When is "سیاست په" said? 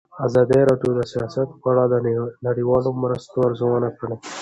1.13-1.65